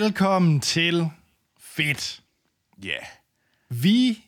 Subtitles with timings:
[0.00, 1.10] Velkommen til
[1.60, 2.22] Fedt.
[2.84, 2.88] Ja.
[2.88, 3.02] Yeah.
[3.68, 4.24] Vi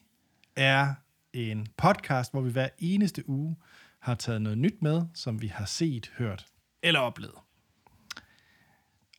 [0.56, 0.94] er
[1.32, 3.56] en podcast, hvor vi hver eneste uge
[3.98, 6.46] har taget noget nyt med, som vi har set, hørt
[6.82, 7.34] eller oplevet.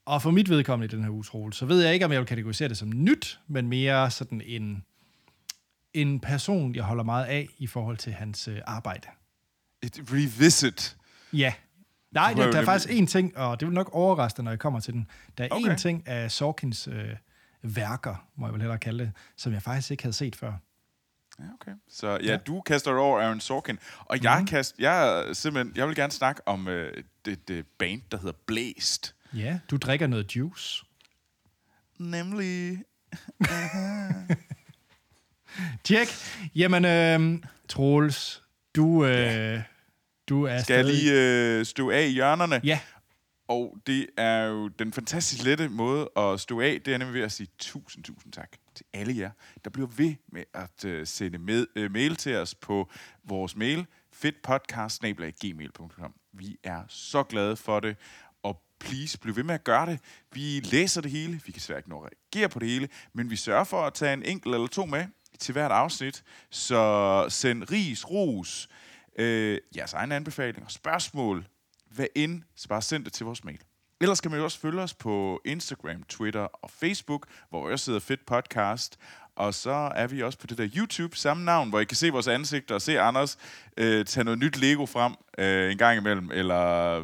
[0.06, 2.20] Og for mit vedkommende i den her uges role, så ved jeg ikke, om jeg
[2.20, 4.84] vil kategorisere det som nyt, men mere sådan en,
[5.94, 9.08] en person, jeg holder meget af i forhold til hans øh, arbejde.
[9.84, 10.98] Et revisit.
[11.34, 11.54] Ja.
[12.12, 14.60] Nej, har der, er faktisk en ting, og det vil nok overraske dig, når jeg
[14.60, 15.08] kommer til den.
[15.38, 15.62] Der er okay.
[15.62, 15.72] Okay.
[15.72, 17.10] en ting af Sorkins øh,
[17.62, 20.54] værker, må jeg vel hellere kalde det, som jeg faktisk ikke havde set før.
[21.40, 21.72] Ja, okay.
[21.90, 22.38] Så ja, ja.
[22.38, 23.80] du kaster det over Aaron Sorkin.
[24.06, 24.48] Og jeg, Mhm.
[24.48, 29.16] kast, jeg, simpelthen, jeg vil gerne snakke om øh, det, det band, der hedder Blæst.
[29.34, 30.86] Ja, du drikker noget juice.
[32.00, 32.84] Nemlig...
[35.84, 36.08] Tjek.
[36.56, 38.44] Jamen, øh, Troels,
[38.76, 39.62] du, øh,
[40.32, 41.04] du er Skal jeg stadig...
[41.04, 41.14] lige
[41.60, 42.62] øh, stå af i hjørnerne?
[42.64, 42.80] Ja,
[43.48, 47.22] Og det er jo den fantastisk lette måde at stå af, det er nemlig ved
[47.22, 49.32] at sige tusind, tusind tak til alle jer,
[49.64, 52.90] der bliver ved med at uh, sende med, uh, mail til os på
[53.24, 56.14] vores mail, fedtpodcast.gmail.com.
[56.34, 57.96] Vi er så glade for det,
[58.44, 60.00] og please, bliv ved med at gøre det.
[60.34, 63.30] Vi læser det hele, vi kan svært ikke nå at reagere på det hele, men
[63.30, 65.06] vi sørger for at tage en enkelt eller to med
[65.40, 71.48] til hvert afsnit, så send ris, ros, øh, øh, jeres egne anbefalinger, spørgsmål,
[71.90, 73.60] hvad end, så bare send det til vores mail.
[74.02, 78.00] Ellers kan man jo også følge os på Instagram, Twitter og Facebook, hvor jeg sidder
[78.00, 78.98] Fedt Podcast.
[79.36, 82.10] Og så er vi også på det der YouTube, samme navn, hvor I kan se
[82.10, 83.38] vores ansigter og se Anders
[83.78, 87.02] øh, tage noget nyt Lego frem øh, en gang imellem, eller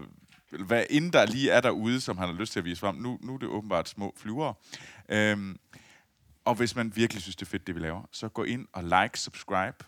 [0.52, 2.96] eller hvad end der lige er derude, som han har lyst til at vise frem.
[2.96, 4.54] Nu, nu er det åbenbart små flyvere.
[5.10, 5.60] Øhm,
[6.46, 8.84] og hvis man virkelig synes, det er fedt, det vi laver, så gå ind og
[8.84, 9.86] like, subscribe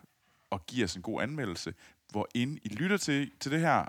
[0.49, 1.73] og giv os en god anmeldelse,
[2.11, 3.85] hvor ind I lytter til, til det her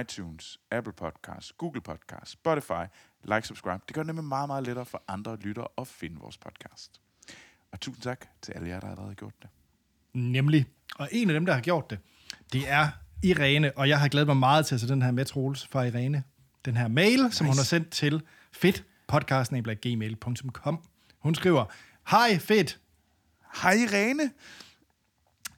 [0.00, 2.84] iTunes, Apple Podcasts, Google Podcasts, Spotify,
[3.24, 3.80] like, subscribe.
[3.88, 7.00] Det gør det nemlig meget, meget lettere for andre lyttere at finde vores podcast.
[7.72, 9.48] Og tusind tak til alle jer, der allerede har gjort det.
[10.12, 10.66] nemlig.
[10.96, 11.98] Og en af dem, der har gjort det,
[12.52, 12.88] det er
[13.22, 15.82] Irene, og jeg har glædet mig meget til at se den her med, Troels, fra
[15.82, 16.22] Irene.
[16.64, 17.36] Den her mail, nice.
[17.36, 18.22] som hun har sendt til
[18.52, 20.84] fedtpodcast.gmail.com.
[21.18, 21.64] Hun skriver,
[22.10, 22.78] Hej fedt,
[23.62, 24.30] Hej Irene!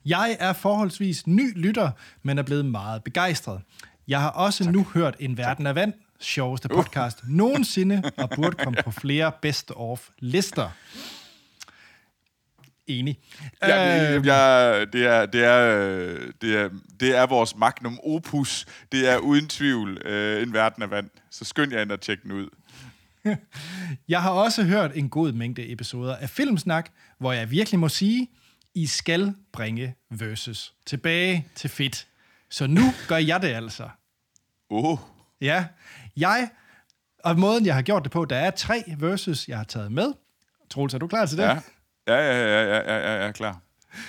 [0.05, 1.91] Jeg er forholdsvis ny lytter,
[2.23, 3.61] men er blevet meget begejstret.
[4.07, 4.73] Jeg har også tak.
[4.73, 7.29] nu hørt En Verden af Vand, sjoveste podcast uh.
[7.41, 10.69] nogensinde, og burde komme på flere best-of-lister.
[12.87, 13.19] Enig.
[13.61, 16.69] Ja, Øh, det, jeg, det, er, det, er, øh, det, er,
[16.99, 18.65] det er vores magnum opus.
[18.91, 21.09] Det er uden tvivl øh, en verden af vand.
[21.29, 22.47] Så skynd jer ind og tjek den ud.
[24.09, 28.27] Jeg har også hørt en god mængde episoder af Filmsnak, hvor jeg virkelig må sige,
[28.75, 32.07] I skal bringe versus tilbage til fedt.
[32.49, 33.89] Så nu gør jeg det altså.
[34.69, 34.97] Oh,
[35.41, 35.65] Ja,
[36.17, 36.49] jeg,
[37.23, 40.13] og måden jeg har gjort det på, der er tre versus, jeg har taget med.
[40.69, 41.43] Troels, er du klar til det?
[41.43, 41.59] ja.
[42.07, 43.61] Ja, ja, ja, ja, ja, ja, ja, klar.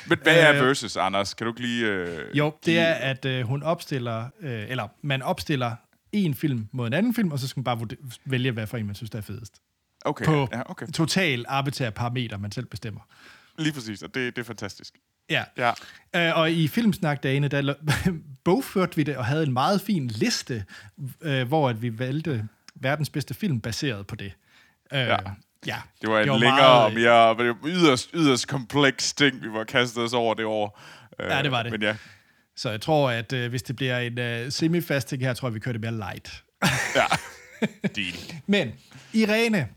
[0.09, 1.35] Men hvad er versus, Anders?
[1.35, 1.87] Kan du ikke lige...
[1.87, 5.77] Øh, Jo, det er, at øh, hun opstiller, øh, eller man opstiller
[6.13, 7.89] en film mod en anden film, og så skal man bare
[8.25, 9.63] vælge, hvad for en man synes, der er fedest.
[10.05, 10.87] Okay, På ja, okay.
[10.87, 13.01] total arbitrære parametre, man selv bestemmer.
[13.59, 14.95] Lige præcis, og det, det er fantastisk.
[15.31, 15.45] Ja.
[15.57, 15.73] Ja.
[16.17, 17.75] Øh, og i filmsnakdagene, der
[18.45, 20.65] bogførte vi det og havde en meget fin liste,
[21.23, 24.33] øh, hvor at vi valgte verdens bedste film baseret på det.
[24.93, 25.17] Øh, ja.
[25.67, 25.77] ja.
[26.01, 29.65] Det var en var længere meget, og mere det yderst, yderst kompleks ting, vi var
[29.65, 30.81] kastet os over det år.
[31.21, 31.73] Øh, Ja, det var det.
[31.73, 31.97] Men ja,
[32.57, 35.55] Så jeg tror, at øh, hvis det bliver en øh, semi-fast ting her, tror jeg,
[35.55, 36.45] vi kører det mere light.
[36.97, 37.05] ja.
[37.97, 38.15] Deal.
[38.47, 38.73] Men
[39.13, 39.69] Irene,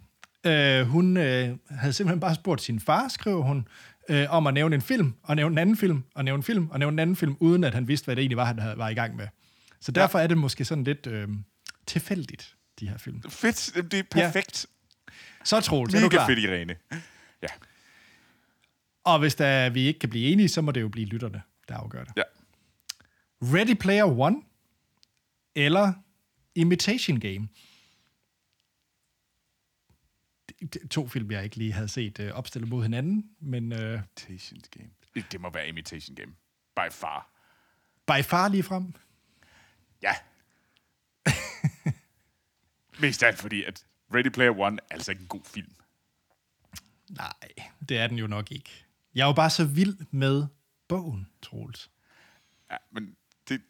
[0.46, 3.68] øh, hun øh, havde simpelthen bare spurgt sin far, skriver hun,
[4.10, 6.70] øh, om at nævne en film, og nævne en anden film, og nævne en film,
[6.70, 8.78] og nævne en anden film, uden at han vidste, hvad det egentlig var, han havde,
[8.78, 9.28] var i gang med.
[9.80, 11.28] Så derfor er det måske sådan lidt øh,
[11.88, 13.22] tilfældigt, de her film.
[13.30, 14.66] Fedt, det er perfekt.
[15.44, 16.28] Så Troels, er du klar?
[16.28, 16.76] fedt, Irene.
[17.42, 17.48] Ja.
[19.04, 21.76] Og hvis der, vi ikke kan blive enige, så må det jo blive lytterne, der
[21.78, 22.14] afgør det.
[22.18, 22.22] ja.
[23.42, 24.36] Ready Player One
[25.56, 25.94] eller
[26.56, 27.34] Imitation Game.
[27.34, 27.48] Det-
[30.48, 30.54] det-
[30.92, 34.90] To film, jeg ikke lige havde set øh, opstillet mod hinanden, men øh, Imitation Game.
[35.32, 36.32] Det, må være Imitation Game.
[36.76, 37.30] By far.
[38.08, 38.94] by far lige frem.
[40.02, 40.14] Ja.
[43.02, 45.72] Mest af alt fordi, at Ready Player One er altså ikke en god film.
[47.10, 47.34] Nej,
[47.90, 48.86] det er den jo nok ikke.
[49.16, 50.48] Jeg er jo bare så vild med
[50.88, 51.92] bogen, Troels.
[52.72, 53.16] Ja, men
[53.50, 53.62] det,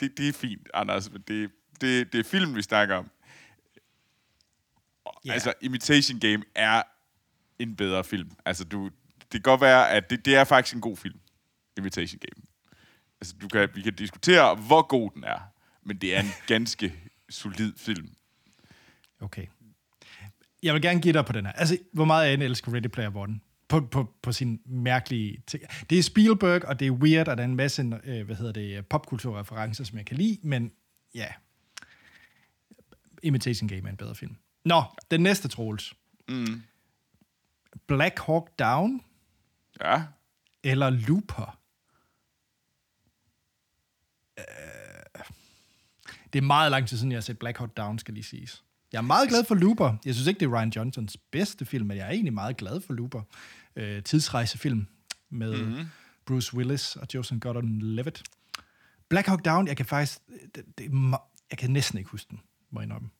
[0.00, 1.12] det, det er fint, Anders.
[1.12, 1.50] Men det,
[1.80, 3.10] det, det er film, vi snakker om.
[5.26, 5.34] Yeah.
[5.34, 6.82] Altså, Imitation Game er
[7.58, 8.30] en bedre film.
[8.44, 8.84] Altså, du,
[9.20, 11.18] det kan godt være, at det, det er faktisk en god film.
[11.76, 12.46] Imitation Game.
[13.20, 15.38] Altså, du kan, vi kan diskutere, hvor god den er.
[15.82, 16.94] Men det er en ganske
[17.30, 18.08] solid film.
[19.20, 19.46] Okay.
[20.62, 21.52] jeg vil gerne give dig på den her.
[21.52, 23.40] Altså, hvor meget jeg elsker Ready Player One.
[23.68, 25.62] På, på, på sin mærkelige ting.
[25.90, 28.52] Det er Spielberg, og det er weird, og der er en masse øh, hvad hedder
[28.52, 30.72] det, popkulturreferencer, som jeg kan lide, men
[31.14, 31.26] ja,
[33.22, 34.36] Imitation Game er en bedre film.
[34.68, 35.94] Nå, den næste, Troels.
[36.28, 36.62] Mm.
[37.86, 39.00] Black Hawk Down
[39.80, 40.02] Ja.
[40.62, 41.58] eller Looper?
[44.38, 44.44] Øh,
[46.32, 48.64] Det er meget lang tid siden, jeg har set Black Hawk Down, skal lige siges.
[48.92, 49.96] Jeg er meget glad for Looper.
[50.04, 52.80] Jeg synes ikke, det er Ryan Johnsons bedste film, men jeg er egentlig meget glad
[52.80, 53.22] for Looper.
[53.76, 54.86] Øh, tidsrejsefilm
[55.30, 55.86] med mm-hmm.
[56.26, 58.22] Bruce Willis og Joseph Gordon-Levitt.
[59.08, 60.18] Black Hawk Down, jeg kan faktisk...
[60.54, 60.90] Det, det,
[61.50, 62.40] jeg kan næsten ikke huske den,
[62.70, 63.10] må jeg indrømme.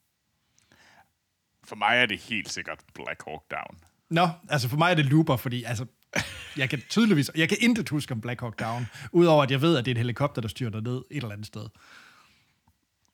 [1.69, 3.79] For mig er det helt sikkert Black Hawk Down.
[4.09, 5.85] Nå, altså for mig er det Looper, fordi altså,
[6.57, 7.31] jeg kan tydeligvis...
[7.35, 9.95] Jeg kan intet huske om Black Hawk Down, udover at jeg ved, at det er
[9.95, 11.67] et helikopter, der styrter ned et eller andet sted.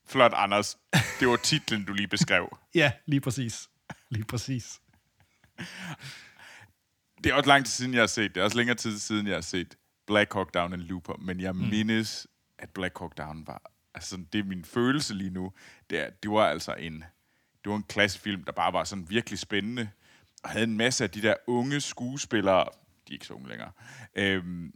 [0.07, 0.77] Flot, Anders.
[1.19, 2.57] Det var titlen, du lige beskrev.
[2.75, 3.69] Ja, lige præcis.
[4.09, 4.81] Lige præcis.
[7.23, 8.41] Det er også lang tid siden, jeg har set det.
[8.41, 9.75] er også længere tid siden, jeg har set
[10.07, 11.13] Black Hawk Down and Looper.
[11.19, 11.61] Men jeg mm.
[11.61, 12.27] mindes,
[12.59, 13.71] at Black Hawk Down var...
[13.95, 15.51] Altså, det er min følelse lige nu.
[15.89, 17.03] Det, er, det var altså en...
[17.65, 19.89] Det var en klassefilm, der bare var sådan virkelig spændende.
[20.43, 22.65] Og havde en masse af de der unge skuespillere...
[23.07, 23.71] De er ikke så unge længere.
[24.15, 24.73] Øhm,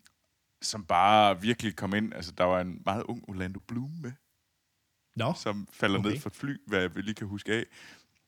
[0.62, 2.14] som bare virkelig kom ind.
[2.14, 4.12] Altså, der var en meget ung Orlando Bloom med
[5.16, 6.10] Nå, som falder okay.
[6.10, 7.66] Ned fra et fly, hvad jeg lige kan huske af.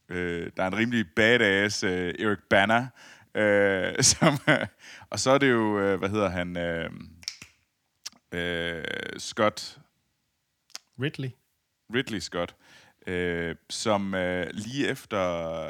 [0.10, 2.88] Øh, der er en rimelig badass øh, Eric Banner,
[3.36, 4.38] øh, som,
[5.10, 6.92] og så er det jo, øh, hvad hedder han, øh,
[8.32, 8.84] øh,
[9.20, 9.80] Scott,
[11.02, 11.30] Ridley.
[11.94, 12.56] Ridley Scott,
[13.08, 15.70] øh, som øh, lige efter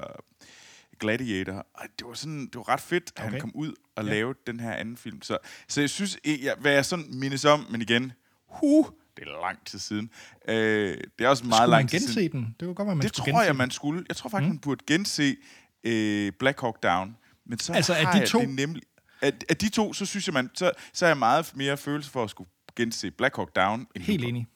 [1.00, 1.68] Gladiator,
[2.00, 3.32] det var sådan, det var ret fedt, at okay.
[3.32, 4.10] Han kom ud og Ja.
[4.12, 5.22] lavede den her anden film.
[5.22, 5.38] Så,
[5.68, 8.12] så jeg synes, jeg, hvad jeg sådan mindes om, men igen,
[8.48, 8.86] huh,
[9.18, 10.10] det er lang tid siden.
[10.48, 12.14] Øh, det er også meget Skulle lang tid siden.
[12.22, 12.56] gense den?
[12.60, 14.06] Det var godt, at man Det skulle tror gense jeg, man skulle.
[14.10, 14.54] Jeg tror faktisk, mm.
[14.54, 15.36] man burde gense
[15.84, 17.18] øh, Black Hawk Down.
[17.46, 18.84] Men så Altså, har de jeg to- Det nemlig,
[19.22, 22.12] at, at de to, så synes jeg, man, så, så er jeg meget mere følelse
[22.12, 23.88] for at skulle gense Black Hawk Down.
[23.96, 24.48] End Helt enig.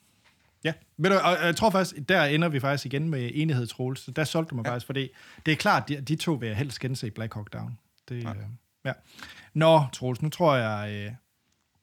[0.64, 4.00] Ja, Ved du, og jeg tror faktisk, der ender vi faktisk igen med enighed, Troels.
[4.00, 4.70] Så Der solgte du mig ja.
[4.70, 5.08] faktisk, fordi
[5.46, 7.78] det er klart, de, de to vil jeg helst gense Black Hawk Down.
[8.08, 8.30] Det, ja.
[8.30, 8.36] Øh,
[8.84, 8.92] ja.
[9.54, 11.12] Nå, Troels, nu tror jeg, øh,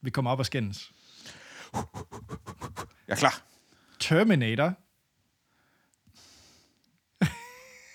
[0.02, 0.92] vi kommer op og skændes.
[1.74, 1.82] Jeg
[3.08, 3.42] er klar.
[4.00, 4.74] Terminator.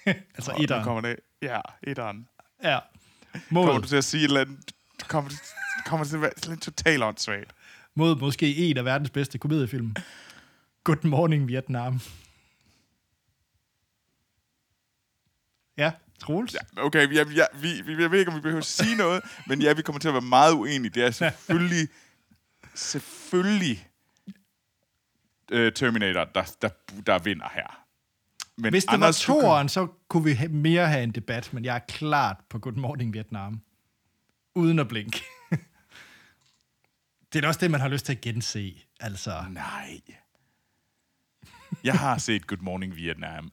[0.34, 0.84] altså nu etteren.
[0.84, 1.16] kommer det.
[1.42, 2.28] Ja, etteren.
[2.62, 2.78] Ja.
[3.32, 4.72] Kommer Mod, du til at sige et eller andet?
[5.08, 5.30] Kommer,
[5.86, 7.54] kommer det til at være sådan lidt totalt åndssvagt?
[7.98, 9.94] mod måske en af verdens bedste komediefilm.
[10.88, 12.00] Good Morning Vietnam.
[15.76, 16.54] Ja, Troels.
[16.54, 16.58] Ja.
[16.76, 19.22] Ja, okay, vi, ja, vi, vi, jeg ved ikke, om vi behøver at sige noget,
[19.46, 20.90] men ja, vi kommer til at være meget uenige.
[20.90, 21.88] Det er selvfølgelig,
[22.74, 23.88] selvfølgelig
[25.52, 26.68] uh, Terminator, der, der,
[27.06, 27.84] der vinder her.
[28.56, 31.64] Men Hvis det Anders, var toeren, så kunne vi ha- mere have en debat, men
[31.64, 33.60] jeg er klart på Good Morning Vietnam.
[34.54, 35.22] Uden at blinke.
[37.32, 38.74] det er da også det, man har lyst til at gense.
[39.00, 40.00] Altså, Nej.
[41.84, 43.52] Jeg har set Good Morning Vietnam.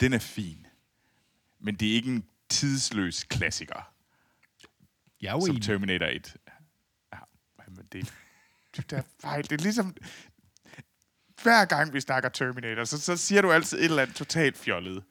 [0.00, 0.66] Den er fin.
[1.60, 3.92] Men det er ikke en tidsløs klassiker,
[5.20, 5.62] jeg er jo som enig.
[5.62, 6.36] Terminator 1.
[7.12, 7.18] Ja,
[7.68, 8.12] men det,
[8.76, 9.42] det er fejl.
[9.42, 9.96] Det er ligesom...
[11.42, 15.04] Hver gang vi snakker Terminator, så, så siger du altid et eller andet totalt fjollet.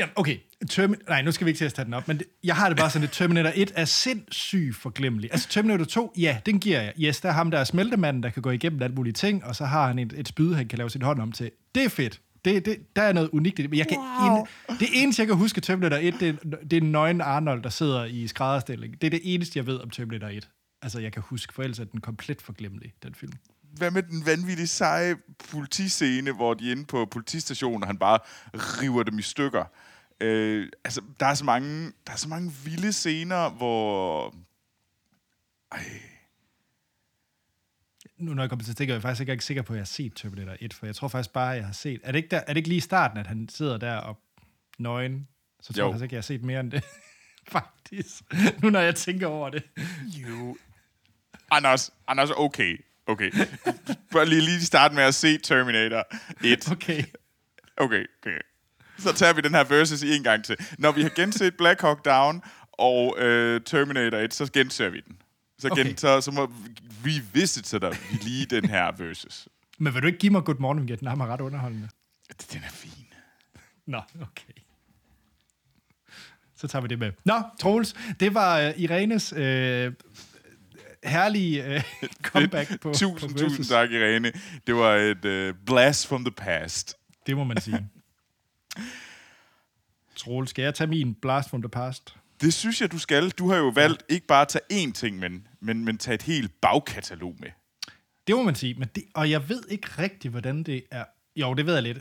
[0.00, 0.36] Ja, okay.
[0.70, 2.68] Termin- Nej, nu skal vi ikke til at tage den op, men det, jeg har
[2.68, 5.30] det bare sådan, at Terminator 1 er sindssygt forglemmelig.
[5.32, 6.92] Altså Terminator 2, ja, den giver jeg.
[7.00, 9.56] Yes, der er ham, der er smeltemanden, der kan gå igennem alle mulige ting, og
[9.56, 11.50] så har han et, et spyd, han kan lave sin hånd om til.
[11.74, 12.20] Det er fedt.
[12.44, 13.70] Det, det, der er noget unikt i det.
[13.70, 14.46] Men jeg kan wow.
[14.80, 18.04] det eneste, jeg kan huske Terminator 1, det er, det er nøgen Arnold, der sidder
[18.04, 19.00] i skrædderstilling.
[19.00, 20.48] Det er det eneste, jeg ved om Terminator 1.
[20.82, 23.32] Altså, jeg kan huske, for ellers er den komplet forglemmelig, den film.
[23.76, 25.16] Hvad med den vanvittige seje
[25.50, 28.18] politiscene, hvor de er inde på politistationen, og han bare
[28.54, 29.64] river dem i stykker?
[30.20, 34.34] Øh, altså, der er, så mange, der er så mange vilde scener, hvor...
[35.72, 35.84] Ej,
[38.18, 39.80] Nu når jeg kommer til at tænke, er jeg faktisk ikke sikker på, at jeg
[39.80, 42.00] har set Terminator 1, for jeg tror faktisk bare, at jeg har set...
[42.04, 44.18] Er det ikke, der, er det ikke lige i starten, at han sidder der og
[44.78, 45.28] nøgen?
[45.60, 45.86] Så tror Jo.
[45.86, 46.84] jeg faktisk ikke, at jeg har set mere end det.
[47.52, 48.22] faktisk.
[48.62, 49.62] Nu når jeg tænker over det.
[50.06, 50.56] jo.
[51.50, 52.84] Anders, Anders, okay.
[53.06, 53.30] Okay.
[54.12, 56.06] Bare lige, lige starte med at se Terminator
[56.44, 56.68] 1.
[56.72, 57.04] Okay.
[57.76, 58.38] Okay, okay.
[59.06, 60.56] Så tager vi den her versus en gang til.
[60.78, 62.42] Når vi har genset Black Hawk Down
[62.72, 65.16] og øh, Terminator 1, så genser vi den.
[65.58, 65.94] Så, gen, Okay.
[65.96, 66.52] så, så må
[67.04, 69.48] vi visit dig vi lige den her versus.
[69.78, 71.88] Men vil du ikke give mig Good Morning Vietnam er ret underholdende?
[72.52, 73.06] Den er fin.
[73.86, 74.52] Nå, okay.
[76.56, 77.12] Så tager vi det med.
[77.24, 79.38] Nå, Troels, det var uh, Irenes uh,
[81.04, 81.82] herlige uh,
[82.32, 84.32] comeback på, tusind, på tusind tak, Irene.
[84.66, 86.94] Det var et uh, blast from the past.
[87.26, 87.88] Det må man sige.
[90.16, 92.16] Troel, skal jeg tage min blast from the past?
[92.40, 93.30] Det synes jeg, du skal.
[93.30, 96.22] Du har jo valgt ikke bare at tage én ting, men, men, men tage et
[96.22, 97.48] helt bagkatalog med.
[98.26, 101.04] Det må man sige, men det, og jeg ved ikke rigtigt, hvordan det er.
[101.36, 101.98] Jo, det ved jeg lidt.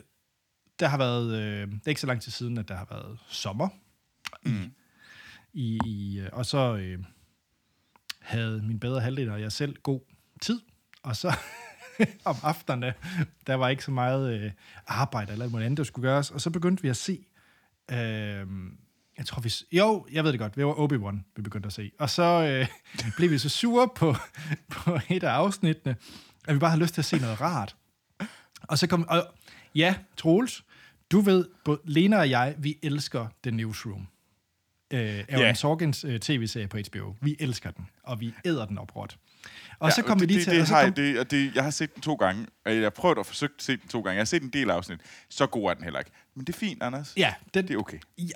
[0.80, 3.20] Der har været, øh, det er ikke så lang tid siden, at der har været
[3.28, 3.70] sommer.
[4.44, 4.72] Mm.
[5.54, 7.00] I, i, øh, og så øh,
[8.20, 10.02] havde min bedre halvdel og jeg selv god
[10.42, 10.62] tid.
[11.04, 11.34] Og så
[12.26, 12.94] om aftenerne,
[13.48, 14.52] der var ikke så meget øh,
[14.88, 16.32] arbejde eller noget andet, der skulle gøres.
[16.32, 17.26] Og så begyndte vi at se,
[17.92, 18.48] øh,
[19.18, 21.92] jeg tror vi, jo, jeg ved det godt, det var Obi-Wan, vi begyndte at se.
[22.00, 22.68] Og så øh,
[23.18, 24.16] blev vi så sure på,
[24.76, 25.96] på et af afsnittene,
[26.48, 27.76] at vi bare havde lyst til at se noget rart.
[28.62, 29.28] Og så kom, og
[29.76, 30.64] ja, Troels,
[31.12, 34.08] du ved, både Lena og jeg, vi elsker The Newsroom.
[34.94, 35.56] Øh, Aaron yeah.
[35.56, 37.16] Sorkins øh, tv-serie på HBO.
[37.22, 39.18] Vi elsker den, og vi æder den opråt.
[39.80, 40.54] Og så Ja, kom vi lige det, til...
[40.54, 42.74] det, og så kom, jeg- det, og det, jeg har set den to gange, og
[42.76, 44.16] jeg har prøvet at forsøge at se den to gange.
[44.16, 45.00] Jeg har set en del afsnit.
[45.30, 46.12] Så god er den heller ikke.
[46.36, 47.14] Men det er fint, Anders.
[47.18, 47.98] ja, den, Det er okay.
[48.18, 48.28] jeg,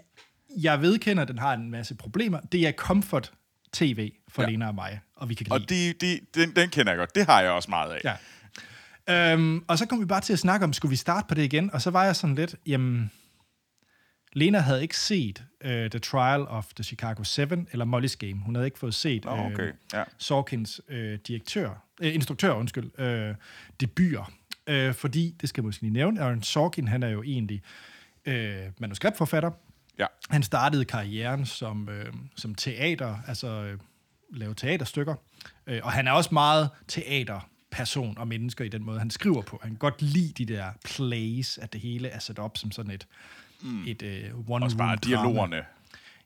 [0.58, 2.40] jeg vedkender, at den har en masse problemer.
[2.40, 3.32] Det er comfort
[3.74, 4.50] tv for Ja.
[4.50, 7.16] Lena og mig, og vi kan lide Og det, det, den, den kender jeg godt.
[7.16, 8.02] Det har jeg også meget af.
[9.08, 9.34] Ja.
[9.34, 11.44] Øhm, og så kom vi bare til at snakke om, skulle vi starte på det
[11.44, 11.74] igen?
[11.74, 13.12] Og så var jeg sådan lidt, jamen,
[14.34, 18.42] Lena havde ikke set uh, The Trial of the Chicago 7 eller Molly's Game.
[18.46, 19.72] Hun havde ikke fået set Nå, okay.
[19.94, 20.04] Ja.
[20.18, 21.70] Sorkins øh, direktør,
[22.02, 23.36] øh, instruktør, undskyld, øh,
[23.80, 24.32] debuter.
[24.68, 27.62] Øh, fordi, det skal jeg måske lige nævne, Aaron Sorkin, han er jo egentlig
[28.26, 29.52] øh, manuskriptforfatter.
[30.00, 30.06] Ja.
[30.30, 33.80] Han startede karrieren som, øh, som teater, altså øh,
[34.34, 35.16] lave teaterstykker.
[35.68, 39.60] Øh, og han er også meget teaterperson og mennesker i den måde, han skriver på.
[39.62, 42.92] Han kan godt lide de der plays, at det hele er sat op som sådan
[42.92, 43.08] et,
[43.64, 43.84] mm.
[43.88, 45.64] et øh, one Også bare dialogerne.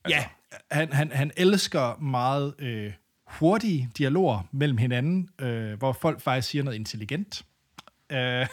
[0.09, 0.25] Ja,
[0.71, 2.93] han, han, han elsker meget øh,
[3.27, 7.45] hurtige dialoger mellem hinanden, øh, hvor folk faktisk siger noget intelligent.
[8.09, 8.47] Øh,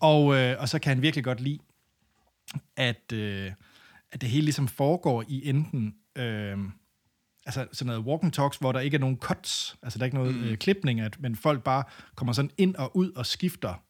[0.00, 1.58] og, øh, og så kan han virkelig godt lide,
[2.76, 3.52] at, øh,
[4.12, 5.94] at det hele ligesom foregår i enten...
[6.16, 6.58] Øh,
[7.46, 10.06] altså sådan noget walk and talks, hvor der ikke er nogen cuts, altså der er
[10.06, 10.44] ikke noget mm.
[10.44, 13.82] øh, klipning, at, men folk bare kommer sådan ind og ud og skifter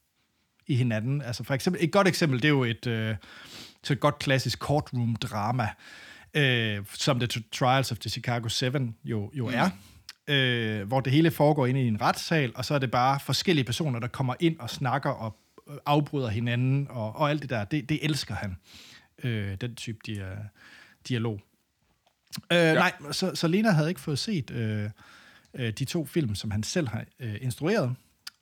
[0.66, 1.22] i hinanden.
[1.22, 3.16] Altså for eksempel, et godt eksempel, det er jo et, øh,
[3.86, 5.68] så et godt klassisk courtroom-drama,
[6.34, 8.70] øh, som The Trials of the Chicago 7
[9.04, 9.70] jo, jo er,
[10.28, 13.64] øh, hvor det hele foregår inde i en retssal, og så er det bare forskellige
[13.64, 15.36] personer, der kommer ind og snakker og
[15.70, 18.56] øh, afbryder hinanden, og, og alt det der, det, det elsker han,
[19.24, 20.24] øh, den type dia,
[21.08, 21.40] dialog.
[22.52, 22.74] Øh, ja.
[22.74, 24.90] Nej, så, så Lena havde ikke fået set øh,
[25.54, 27.94] øh, de to film, som han selv har øh, instrueret,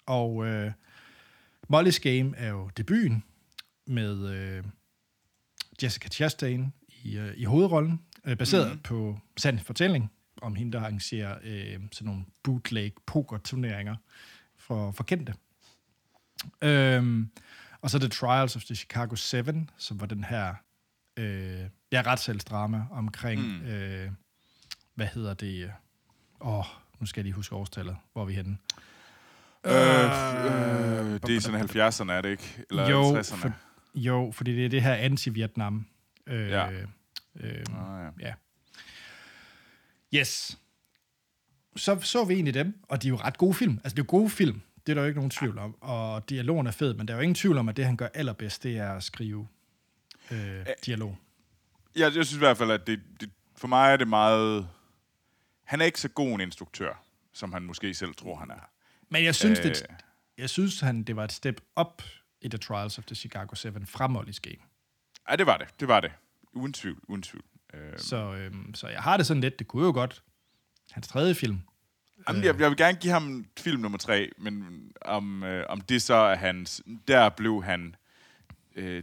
[0.06, 0.72] og øh,
[1.72, 3.25] Molly's Game er jo debuten
[3.87, 4.64] med øh,
[5.82, 6.72] Jessica Chastain
[7.02, 8.78] i, øh, i hovedrollen, øh, baseret mm.
[8.78, 10.12] på sand fortælling
[10.42, 13.96] om hende, der arrangerer øh, sådan nogle bootleg poker-turneringer
[14.56, 15.34] for, for kendte.
[16.62, 17.30] Øhm,
[17.80, 19.42] og så The Trials of the Chicago 7,
[19.76, 20.54] som var den her
[21.16, 21.60] øh,
[21.92, 23.66] ja, retssalsdrama omkring, mm.
[23.66, 24.10] øh,
[24.94, 25.64] hvad hedder det?
[25.64, 25.70] øh,
[26.40, 26.64] Åh, oh,
[27.00, 27.96] nu skal jeg lige huske årstallet.
[28.12, 28.56] Hvor er vi henne?
[29.64, 32.64] Øh, øh, det er sådan 70'erne, er det ikke?
[32.70, 33.50] Eller jo, 60'erne?
[33.94, 35.84] Jo, fordi det er det her anti-Vietnam.
[36.26, 36.70] Øh, Ja.
[36.72, 38.26] øh, Ah, ja.
[38.28, 38.34] ja.
[40.14, 40.58] Yes.
[41.76, 43.72] Så så vi egentlig dem, og de er jo ret gode film.
[43.84, 44.61] Altså, det er jo gode film.
[44.87, 45.76] Det er der jo ikke nogen tvivl om.
[45.82, 48.08] Og dialogen er fed, men der er jo ingen tvivl om, at det, han gør
[48.14, 49.49] allerbedst, det er at skrive
[50.30, 51.18] øh, dialog.
[51.96, 54.68] Jeg, jeg synes i hvert fald, at det, det, for mig er det meget...
[55.64, 58.70] Han er ikke så god en instruktør, som han måske selv tror, han er.
[59.08, 59.64] Men jeg synes, Øh.
[59.64, 59.87] det,
[60.38, 62.02] jeg synes han, det var et step op
[62.42, 64.56] i The Trials of the Chicago 7 fra Molly's Game.
[65.30, 65.68] Ja, det var det.
[65.80, 66.12] Det var det.
[66.52, 66.99] Uden tvivl.
[67.08, 67.44] Uden tvivl.
[67.75, 70.22] Øh, Så, øhm, så jeg har det sådan lidt, det kunne jo godt.
[70.90, 71.61] Hans tredje film.
[72.28, 74.66] Jamen, jeg, jeg vil gerne give ham film nummer tre, men
[75.02, 76.82] om, øh, om det så er hans...
[77.08, 77.96] Der blev han...
[78.76, 79.02] Øh,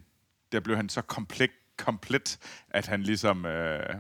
[0.52, 3.46] der blev han så komplet, komplet at han ligesom...
[3.46, 3.96] Øh,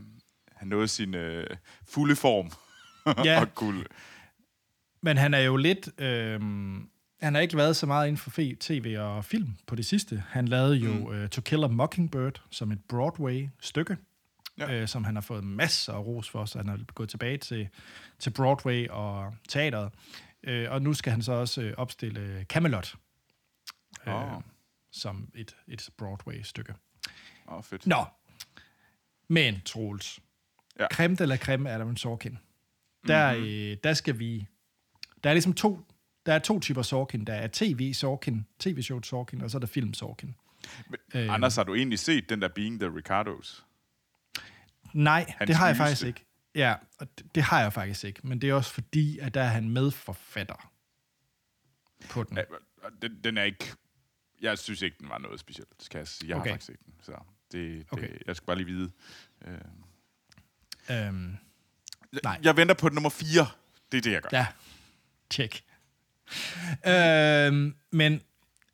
[0.56, 2.52] han nåede sin øh, fulde form.
[3.26, 3.40] Ja.
[3.42, 3.86] og kunne,
[5.02, 6.02] Men han er jo lidt...
[6.02, 6.90] Øhm,
[7.22, 10.24] han har ikke været så meget inden for fe- tv og film på det sidste.
[10.30, 11.04] Han lavede jo mm.
[11.24, 13.98] uh, To Kill a Mockingbird som et Broadway-stykke,
[14.58, 14.74] Ja.
[14.74, 17.70] øh, som han har fået masser af ros for, så han har gået tilbage til,
[18.20, 19.92] til Broadway og teateret.
[20.44, 22.96] Øh, og nu skal han så også øh, opstille Camelot
[24.08, 24.42] øh, Åh.
[24.92, 26.74] som et, et Broadway-stykke.
[27.48, 27.88] Åh, oh, fedt.
[27.88, 28.06] Nå,
[29.28, 30.20] men Troels,
[30.80, 30.88] Ja.
[30.92, 32.38] creme la creme Adam Sorkin.
[33.08, 33.42] Der, Mhm.
[33.42, 33.54] mm-hmm.
[33.54, 34.46] øh, der skal vi...
[35.24, 35.80] Der er ligesom to,
[36.26, 37.26] der er to typer Sorkin.
[37.26, 40.36] Der er tv Sorkin, tv-show Sorkin, og så er der film Sorkin.
[40.90, 41.34] Men, Øh.
[41.34, 43.66] Anders, har du egentlig set den der Being the Ricardos?
[44.94, 45.84] Nej, Hans det har jeg nyeste.
[45.84, 46.26] faktisk ikke.
[46.56, 48.20] Ja, og det, det har jeg faktisk ikke.
[48.28, 50.72] Men det er også fordi, at der er han medforfatter
[52.10, 52.38] på den.
[52.38, 52.44] Ja,
[53.02, 53.66] den, den er ikke...
[54.42, 56.30] Jeg synes ikke, den var noget specielt, skal jeg sige.
[56.30, 56.42] Jeg okay.
[56.42, 56.50] Okay.
[56.50, 56.94] har faktisk ikke den.
[57.02, 57.12] Så.
[57.52, 58.14] Det, Okay.
[58.14, 58.92] det, jeg skal bare lige vide.
[59.48, 59.58] Øh,
[60.92, 61.38] Øhm,
[62.24, 62.40] Nej.
[62.44, 63.48] Jeg venter på nummer 4.
[63.92, 64.30] Det er det, jeg gør.
[64.38, 64.48] ja,
[65.30, 65.64] tjek.
[66.88, 68.22] Øhm, men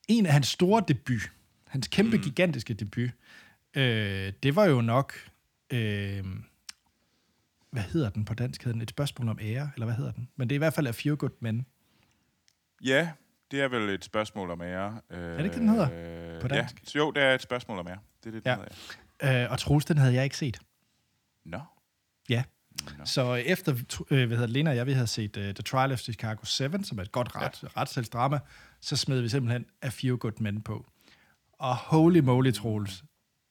[0.08, 1.32] en af hans store debut,
[1.68, 2.24] hans kæmpe, mm.
[2.24, 3.10] gigantiske debut,
[3.76, 5.14] øh, det var jo nok...
[5.74, 6.24] Øh,
[7.72, 8.64] hvad hedder den på dansk?
[8.64, 10.30] Hedder den et spørgsmål om ære, eller hvad hedder den?
[10.36, 11.66] Men det er i hvert fald A Few Good Men.
[12.84, 13.12] Ja,
[13.52, 15.02] det er vel et spørgsmål om ære.
[15.10, 15.88] Øh, er det ikke den hedder
[16.42, 16.76] på Ja, dansk?
[16.84, 17.98] så jo, det er et spørgsmål om ære.
[18.24, 18.56] Det er det, den Ja.
[19.22, 19.44] hedder.
[19.46, 20.60] Øh, og Troels, den havde jeg ikke set.
[21.46, 21.60] Nå.
[22.30, 22.44] Ja.
[22.98, 23.06] Nå.
[23.06, 23.72] Så efter,
[24.10, 26.84] øh, hvad hedder Lena og jeg, vi havde set uh, The Trial of Chicago 7,
[26.84, 27.68] som er et godt ret, ja.
[27.78, 28.40] retssagsdrama,
[28.82, 30.86] så smed vi simpelthen A Few Good Men på.
[31.54, 33.04] Og holy moly, Troels,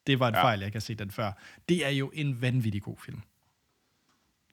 [0.07, 0.43] det var en Ja.
[0.43, 1.31] fejl, jeg ikke har set den før.
[1.69, 3.21] Det er jo en vanvittig god film.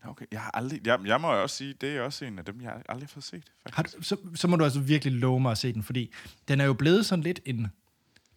[0.05, 0.87] Okay, jeg har aldrig...
[0.87, 3.09] Jeg, jeg må jo også sige, det er også en af dem, jeg har aldrig
[3.09, 3.45] fået set.
[3.63, 3.77] Faktisk.
[3.77, 6.13] Har du, så, så må du altså virkelig love mig at se den, fordi
[6.49, 7.67] den er jo blevet sådan lidt en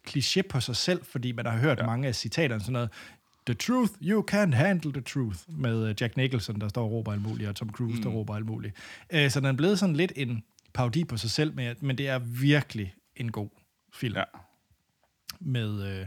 [0.08, 1.86] kliché på sig selv, fordi man har hørt ja.
[1.86, 2.90] mange af citaterne, sådan noget,
[3.46, 7.12] The truth, you can't handle the truth, med øh, Jack Nicholson, der står og råber
[7.12, 8.02] alt muligt, og Tom Cruise, mm.
[8.02, 8.74] der råber alt muligt.
[9.10, 10.42] Øh, Så den er blevet sådan lidt en
[10.74, 13.48] parodi på sig selv, men, men det er virkelig en god
[13.94, 14.16] film.
[14.16, 14.24] Ja.
[15.40, 16.06] Med, øh,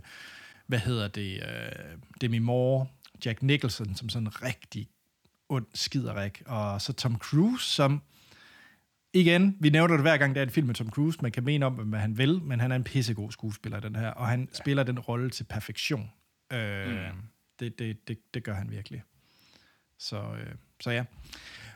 [0.67, 2.87] hvad hedder det, øh, Demi Moore,
[3.25, 4.89] Jack Nicholson, som sådan en rigtig
[5.49, 8.01] ond skiderik, og så Tom Cruise, som
[9.13, 11.43] igen, vi nævner det hver gang, der er en film med Tom Cruise, man kan
[11.43, 14.39] mene om, hvad han vil, men han er en pissegod skuespiller, den her, og han
[14.39, 14.57] ja.
[14.57, 16.11] spiller den rolle til perfektion.
[16.51, 17.21] Øh, mm.
[17.59, 19.03] det, det, det, det gør han virkelig.
[19.97, 21.05] Så, øh, så ja.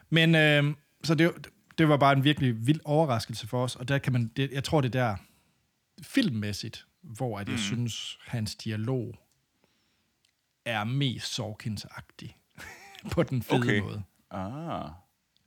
[0.10, 3.98] Men øh, så det, det var bare en virkelig vild overraskelse for os, og der
[3.98, 5.15] kan man, det, jeg tror det er der
[6.01, 7.62] filmmæssigt, hvor at jeg mm.
[7.62, 9.15] synes, hans dialog
[10.65, 12.36] er mest Sorkins-agtig
[13.13, 13.80] på den fede Okay.
[13.80, 14.03] måde.
[14.32, 14.89] Ah.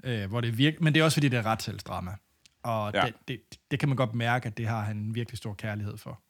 [0.04, 2.16] Øh, hvor det virker, men det er også fordi, det er retssagsdrama.
[2.62, 3.06] Og ja.
[3.06, 3.40] det, det,
[3.70, 6.20] det kan man godt mærke, at det har han en virkelig stor kærlighed for.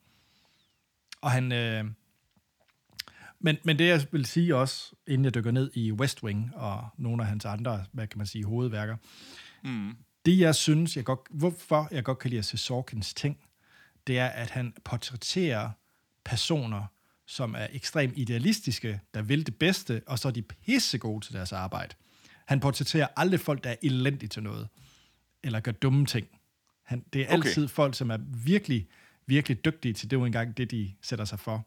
[1.21, 1.53] Og han...
[1.53, 1.85] Øh,
[3.41, 6.89] men, men det, jeg vil sige også, inden jeg dykker ned i West Wing og
[6.99, 8.97] nogle af hans andre, hvad kan man sige, hovedværker,
[9.65, 9.97] Mm.
[10.27, 13.39] det jeg synes, jeg godt, hvorfor jeg godt kan lide at se Sorkins ting,
[14.07, 15.71] det er, at han portrætterer
[16.25, 16.85] personer,
[17.27, 21.53] som er ekstremt idealistiske, der vil det bedste, og så er de pissegode til deres
[21.53, 21.95] arbejde.
[22.47, 24.69] Han portrætterer aldrig folk, der er elendige til noget,
[25.45, 26.27] eller gør dumme ting.
[26.83, 27.49] Han, det er Okay.
[27.49, 28.87] altid folk, som er virkelig,
[29.27, 31.67] virkelig dygtige til det, jo engang det, de sætter sig for.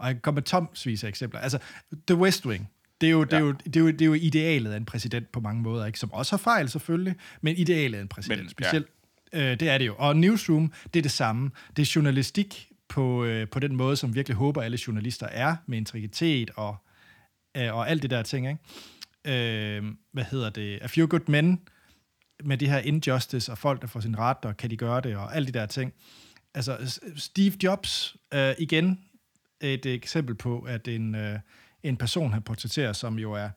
[0.00, 1.40] Og jeg kan komme med tomsvis af eksempler.
[1.40, 1.58] Altså,
[2.06, 3.44] The West Wing, det er, jo, det, er Ja.
[3.44, 5.98] jo, det, er jo, det er jo idealet af en præsident på mange måder, ikke?
[5.98, 8.38] som også har fejl selvfølgelig, men idealet af en præsident.
[8.38, 8.68] Men, Men, ja.
[8.68, 8.86] specielt,
[9.32, 9.94] øh, det er det jo.
[9.98, 11.50] Og Newsroom, det er det samme.
[11.76, 15.78] Det er journalistik på, øh, på den måde, som virkelig håber, alle journalister er, med
[15.78, 16.76] integritet og,
[17.56, 18.48] øh, og alt det der ting.
[18.48, 19.76] Ikke?
[19.78, 20.78] Øh, hvad hedder det?
[20.82, 21.60] A Few Good Men,
[22.44, 25.16] med det her injustice, og folk, der får sin ret, og kan de gøre det,
[25.16, 25.92] og alle de der ting.
[26.54, 28.98] Altså, Steve Jobs, øh, igen,
[29.60, 31.38] et eksempel på, at en, øh,
[31.82, 33.50] en person, han portrætterer, som jo er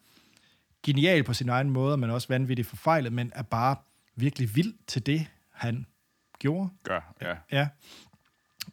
[0.83, 3.75] genial på sin egen måde, men også vanvittigt forfejlet, men er bare
[4.15, 5.85] virkelig vild til det, han
[6.39, 6.69] gjorde.
[6.83, 7.35] Gør, ja.
[7.51, 7.67] Ja.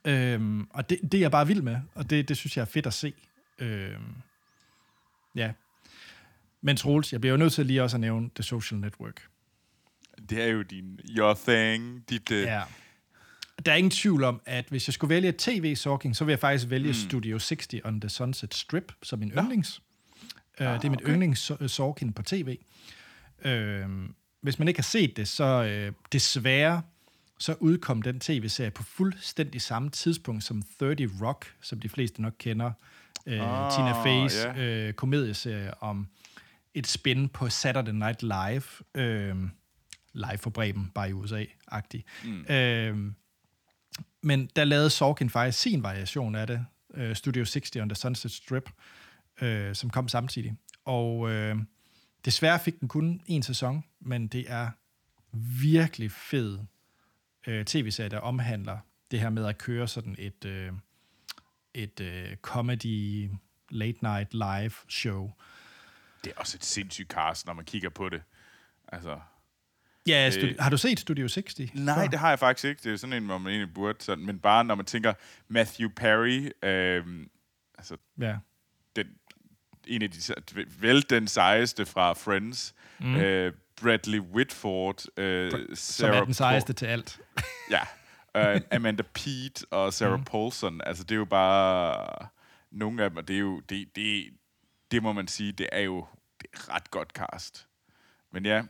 [0.05, 2.67] Øhm, og det, det er jeg bare vild med, og det, det synes jeg er
[2.67, 3.13] fedt at se.
[3.59, 4.15] Øhm,
[5.35, 5.53] ja.
[6.61, 9.29] Men Troels, jeg bliver jo nødt til lige også at nævne The Social Network.
[10.31, 12.31] Det er jo din your thing, dit...
[12.31, 12.63] Øh, Ja.
[13.67, 16.39] Der er ingen tvivl om, at hvis jeg skulle vælge et tv-sorking, så vil jeg
[16.39, 16.95] faktisk vælge Mm.
[16.95, 19.43] Studio 60 on the Sunset Strip som min Nå.
[19.43, 19.81] yndlings.
[20.61, 21.13] Uh, Ah, det er mit okay.
[21.15, 22.57] yndlings-sorking på tv.
[23.45, 23.51] Uh,
[24.43, 26.83] hvis man ikke har set det, så uh, desværre
[27.39, 32.33] så udkom den tv-serie på fuldstændig samme tidspunkt som 30 Rock, som de fleste nok
[32.39, 32.73] kender.
[33.27, 34.89] Uh, Ah, Tina Fey's ja.
[34.89, 36.07] uh, komedieserie om
[36.75, 38.63] et spin på Saturday Night Live.
[38.95, 39.49] Uh,
[40.15, 42.03] live for Breben, bare i USA-agtig.
[42.25, 42.55] Mm.
[42.55, 43.13] Øh,
[44.23, 48.31] men der lavede Sorkin faktisk sin variation af det, øh, Studio 60 on the Sunset
[48.31, 48.71] Strip,
[49.41, 50.57] øh, som kom samtidig.
[50.85, 51.57] Og øh,
[52.25, 54.71] desværre fik den kun en sæson, men det er
[55.61, 56.59] virkelig fed
[57.47, 58.79] øh, tv-serie, der omhandler
[59.11, 60.73] det her med at køre sådan et, øh,
[61.75, 63.31] et øh, comedy
[63.71, 65.33] late night live show.
[66.25, 68.23] Det er også et sindssygt cast, når man kigger på det.
[68.89, 69.21] Altså,
[70.07, 70.33] Ja, Øh.
[70.33, 71.75] studi- har du set Studio 60?
[71.75, 72.81] nej, det har jeg faktisk ikke.
[72.85, 75.13] Det er sådan en, hvor man egentlig burde sådan, men bare når man tænker
[75.49, 77.05] Matthew Perry, øh,
[77.79, 78.37] altså Ja.
[78.97, 79.07] den,
[79.87, 80.21] en af de,
[80.79, 83.17] vel den sejeste fra Friends, mm.
[83.17, 87.21] øh, Bradley Whitford, øh, Som Sarah er den sejeste til alt.
[87.71, 87.81] Ja,
[88.55, 90.25] øh, Amanda Peet og Sarah mm.
[90.25, 92.27] Paulson, altså det er jo bare
[92.71, 94.25] nogle af dem, og det er jo, det, det,
[94.91, 96.07] det må man sige, det er jo
[96.41, 97.67] det er ret godt cast.
[98.33, 98.63] Men ja.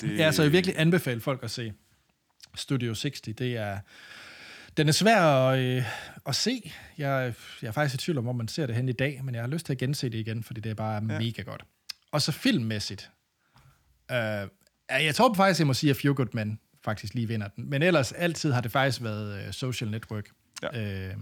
[0.00, 1.72] Det, Ja, så jeg virkelig anbefale folk at se
[2.54, 3.20] Studio 60.
[3.20, 3.78] Det er,
[4.76, 5.84] Den er svær at, øh,
[6.26, 6.72] at se.
[6.98, 9.34] Jeg, jeg er faktisk i tvivl om, hvor man ser det hen i dag, men
[9.34, 11.00] jeg har lyst til at gense det igen, fordi det er bare ja.
[11.00, 11.64] mega godt.
[12.12, 13.10] Og så filmmæssigt.
[14.10, 14.48] Øh,
[14.90, 17.70] jeg tror faktisk, jeg må sige, at Few Good Men faktisk lige vinder den.
[17.70, 20.28] Men ellers altid har det faktisk været uh, Social Network.
[20.62, 21.08] Ja.
[21.08, 21.16] Øh,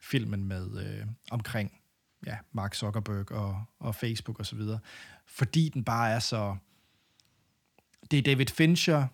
[0.00, 1.80] filmen med øh, omkring
[2.26, 4.78] ja, Mark Zuckerberg og, og Facebook og så videre.
[5.26, 6.56] Fordi den bare er så...
[8.10, 9.06] Det er David Fincher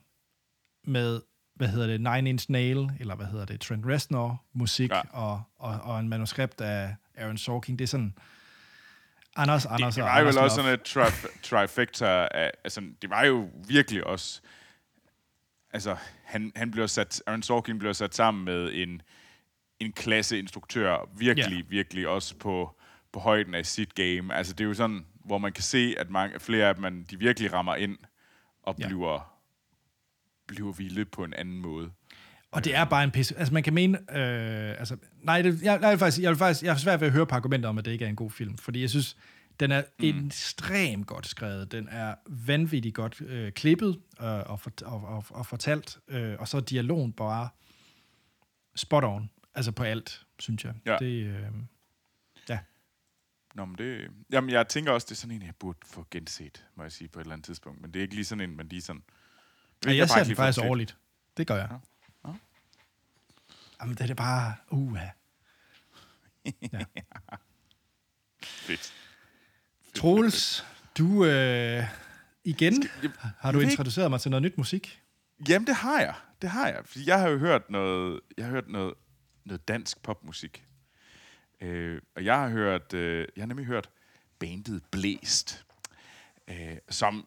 [0.85, 1.21] med,
[1.55, 5.01] hvad hedder det, Nine Inch Nail, eller hvad hedder det, Trent Reznor musik, ja.
[5.11, 7.77] og, og, og en manuskript af Aaron Sorkin.
[7.77, 8.15] Det er sådan...
[9.37, 13.11] Anders, Anders det, det var jo vel også sådan et tri- trifecta af, altså, det
[13.11, 14.41] var jo virkelig også,
[15.71, 19.03] altså, han, han blev sat, Aaron Sorkin blev sat sammen med en,
[19.81, 21.71] en klasse instruktør, virkelig, yeah.
[21.71, 22.77] virkelig også på,
[23.13, 24.35] på højden af sit game.
[24.35, 27.19] Altså, det er jo sådan, hvor man kan se, at mange, flere af dem, de
[27.19, 27.99] virkelig rammer ind
[28.69, 28.89] og yeah.
[28.89, 29.41] bliver,
[30.47, 31.91] bliver vilde på en anden måde.
[32.51, 33.39] Og det er bare en pisse.
[33.39, 33.99] Altså, man kan mene...
[33.99, 36.63] Øh, altså, nej, det, jeg, vil faktisk, jeg vil faktisk...
[36.63, 38.31] Jeg har svært ved at høre på argumenter om, at det ikke er en god
[38.31, 38.59] film.
[38.59, 39.17] Fordi jeg synes,
[39.61, 40.27] den er mm.
[40.27, 41.73] ekstremt godt skrevet.
[41.73, 45.99] Den er vanvittigt godt øh, klippet øh, og, for, og, og, og fortalt.
[46.09, 47.49] Øh, og så er dialogen bare
[48.77, 49.31] spot on.
[49.55, 50.75] Altså på alt, synes jeg.
[50.87, 50.97] Ja.
[51.01, 51.39] Det, øh, ja.
[53.59, 54.11] Nå, men det...
[54.31, 57.09] Jamen, jeg tænker også, det er sådan en, jeg burde få genset, må jeg sige,
[57.09, 57.81] på et eller andet tidspunkt.
[57.81, 59.03] Men det er ikke lige sådan en, man lige sådan...
[59.85, 60.97] Ja, jeg, jeg ser den faktisk årligt.
[61.37, 61.69] Det gør jeg.
[61.71, 62.29] Ja.
[62.29, 62.35] Ja.
[63.81, 64.55] Jamen, det er det bare...
[64.71, 65.11] Uh, ja.
[66.73, 66.85] ja.
[68.43, 68.93] Fedt.
[69.95, 70.67] Troels,
[70.99, 71.25] du...
[71.25, 71.85] Øh,
[72.45, 74.11] igen Skal, jeg, har du introduceret ikke...
[74.11, 75.03] mig til noget nyt musik?
[75.49, 76.15] Jamen, det har jeg.
[76.43, 76.81] Det har jeg.
[76.85, 78.21] Fordi jeg har jo hørt noget...
[78.37, 78.95] Jeg har hørt noget
[79.45, 80.68] noget dansk popmusik.
[81.61, 83.91] Øh, og jeg har hørt, øh, jeg har nemlig hørt
[84.39, 85.65] bandet Blæst,
[86.49, 87.27] øh, som,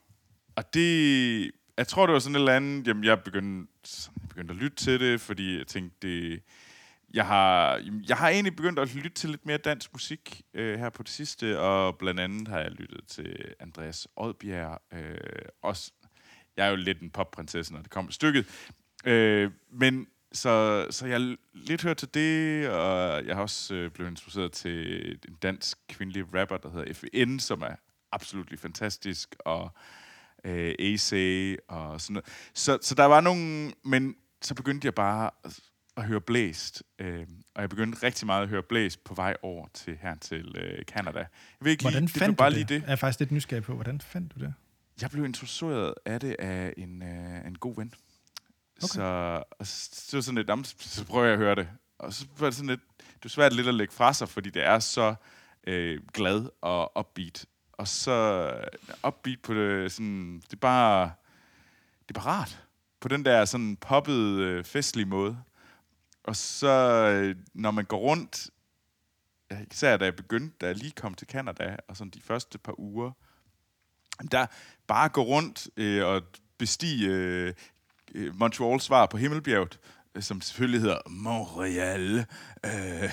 [0.56, 4.52] og det, jeg tror det var sådan et eller andet, jamen jeg begyndte, jeg begyndte
[4.52, 6.44] at lytte til det, fordi jeg tænkte, det,
[7.14, 10.90] jeg har, jeg har egentlig begyndt at lytte til lidt mere dansk musik øh, her
[10.90, 14.82] på det sidste, og blandt andet har jeg lyttet til Andreas Oddbjerg.
[14.94, 15.18] Øh,
[15.62, 15.92] også,
[16.58, 18.46] jeg er jo lidt en popprinsesse, når det kommer til stykket.
[19.06, 23.92] Øh, men så, så jeg har lidt hørt til det, og jeg har også øh,
[23.92, 27.76] blevet introduceret til en dansk kvindelig rapper, der hedder FN, som er
[28.12, 29.72] absolut fantastisk, og
[30.46, 31.14] øh, AC
[31.68, 32.26] og sådan noget.
[32.54, 33.72] Så, så der var nogle...
[33.84, 35.30] Men så begyndte jeg bare
[35.98, 39.68] at, høre blæst, øh, og jeg begyndte rigtig meget at høre blæst på vej over
[39.74, 41.20] til her til øh, Canada.
[41.20, 41.28] Jeg
[41.62, 42.70] ved ikke hvordan lige, fandt det bare du det?
[42.70, 42.86] Lige det?
[42.86, 44.54] Jeg er faktisk lidt nysgerrig på, hvordan fandt du det?
[45.02, 47.94] Jeg blev introduceret af det af en, øh, en god ven.
[48.84, 48.88] Okay.
[48.88, 49.44] Så,
[50.10, 51.70] så var sådan lidt, så prøver jeg at høre det.
[52.00, 54.50] Og så var det sådan lidt, det er svært lidt at lægge fra sig, fordi
[54.50, 55.16] det er så
[55.68, 57.46] øh, glad og upbeat.
[57.72, 58.12] Og så
[58.56, 61.12] øh, upbeat på det, sådan, det er bare,
[62.10, 62.64] det er bare rart.
[63.00, 65.38] På den der sådan poppet, øh, festlige måde.
[66.24, 66.70] Og så,
[67.14, 68.50] øh, når man går rundt,
[69.72, 72.80] især da jeg begyndte, da jeg lige kom til Canada, og sådan de første par
[72.80, 73.12] uger,
[74.32, 74.46] der
[74.88, 76.22] bare gå rundt øh, og
[76.58, 77.54] bestige øh,
[78.16, 79.80] øh, Montreals svar på Himmelbjerget,
[80.16, 82.26] øh, som selvfølgelig hedder Montreal,
[82.66, 83.10] øh,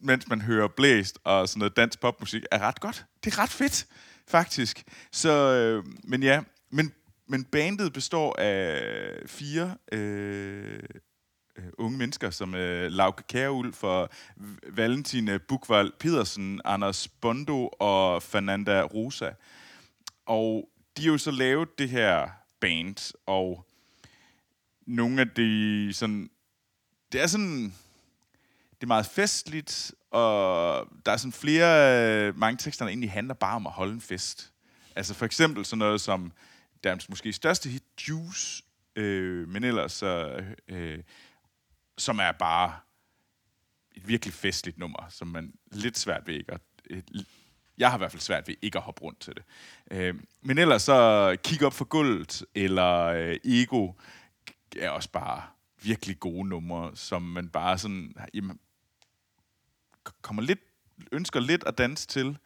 [0.00, 3.06] mens man hører blæst og sådan noget dansk popmusik, er ret godt.
[3.24, 3.86] Det er ret fedt,
[4.28, 4.84] faktisk.
[5.12, 6.92] Så, øh, men ja, men,
[7.28, 8.82] men bandet består af
[9.26, 10.82] fire øh,
[11.58, 14.10] øh, unge mennesker, som øh, Lauke Kærul for
[14.68, 19.30] Valentine Bukvald Pedersen, Anders Bondo og Fernanda Rosa.
[20.26, 22.28] Og de har jo så lavet det her
[22.60, 23.66] band, og
[24.86, 26.30] nogle af de sådan...
[27.12, 27.74] Det er sådan...
[28.70, 32.26] Det er meget festligt, og der er sådan flere...
[32.28, 34.52] Øh, mange tekster, der egentlig handler bare om at holde en fest.
[34.96, 36.32] Altså for eksempel sådan noget som
[36.84, 38.62] deres måske største hit, Juice,
[38.96, 40.42] øh, men ellers så...
[40.68, 40.98] Øh,
[41.98, 42.76] som er bare
[43.94, 46.60] et virkelig festligt nummer, som man lidt svært ved ikke at...
[46.90, 47.02] Øh,
[47.78, 49.42] jeg har i hvert fald svært ved ikke at hoppe rundt til det.
[49.90, 53.92] Øh, men ellers så Kig op for gulvet, eller øh, Ego,
[54.84, 55.42] er også bare
[55.82, 58.58] virkelig gode numre, som man bare sådan, jamen,
[60.22, 60.60] kommer lidt,
[61.12, 62.38] ønsker lidt at danse til,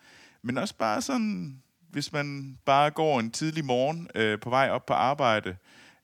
[0.42, 4.86] men også bare sådan, hvis man bare går en tidlig morgen øh, på vej op
[4.86, 5.56] på arbejde,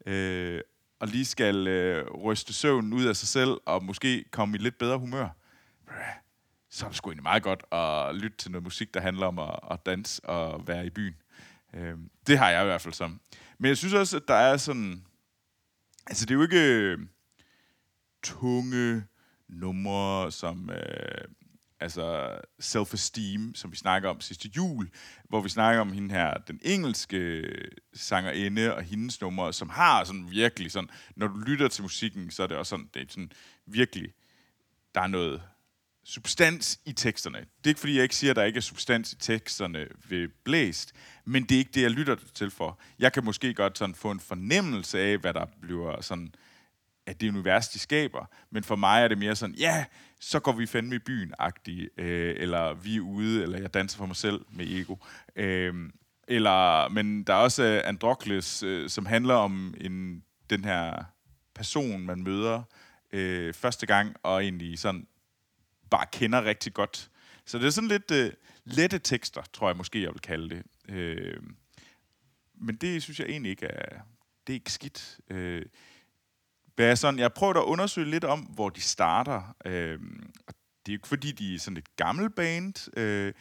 [0.06, 0.60] øh,
[1.00, 4.78] og lige skal øh, ryste søvnen ud af sig selv, og måske komme i lidt
[4.78, 5.28] bedre humør,
[6.70, 9.38] så er det sgu egentlig meget godt at lytte til noget musik, der handler om
[9.38, 11.16] at, at danse og være i byen.
[11.74, 11.94] Øh,
[12.26, 13.20] det har jeg i hvert fald som.
[13.58, 15.04] Men jeg synes også, at der er sådan
[16.06, 16.98] Altså, det er jo ikke øh,
[18.22, 19.04] tunge
[19.48, 20.70] numre, som...
[20.70, 21.28] Øh,
[21.80, 24.90] altså self-esteem, som vi snakker om sidste jul,
[25.28, 30.04] hvor vi snakker om hende her, den engelske øh, sangerinde og hendes numre, som har
[30.04, 33.06] sådan virkelig sådan, når du lytter til musikken, så er det også sådan, det er
[33.08, 33.32] sådan
[33.66, 34.12] virkelig,
[34.94, 35.42] der er noget
[36.08, 37.38] substans i teksterne.
[37.38, 40.28] Det er ikke fordi, jeg ikke siger, at der ikke er substans i teksterne ved
[40.44, 40.92] Blæst,
[41.24, 42.80] men det er ikke det, jeg lytter til for.
[42.98, 46.34] Jeg kan måske godt sådan få en fornemmelse af, hvad der bliver sådan,
[47.06, 48.30] at det univers, de skaber.
[48.50, 49.84] Men for mig er det mere sådan, ja,
[50.20, 53.98] så går vi fandme i byen agtig øh, eller vi er ude, eller jeg danser
[53.98, 54.96] for mig selv med ego.
[55.36, 55.74] Øh,
[56.28, 61.04] eller, men der er også øh, Androkles, øh, som handler om en, den her
[61.54, 62.62] person, man møder
[63.12, 65.06] øh, første gang, og egentlig sådan
[65.90, 67.10] bare kender rigtig godt.
[67.44, 68.32] Så det er sådan lidt øh,
[68.64, 70.94] lette tekster, tror jeg måske, jeg vil kalde det.
[70.94, 71.40] Øh,
[72.54, 74.00] men det synes jeg egentlig ikke er,
[74.46, 75.18] det er ikke skidt.
[75.30, 75.62] Øh,
[76.74, 79.56] hvad er sådan, jeg prøver at undersøge lidt om, hvor de starter.
[79.64, 80.00] Øh,
[80.46, 80.54] og
[80.86, 82.98] det er jo ikke fordi, de er sådan et gammelt band.
[82.98, 83.32] Øh,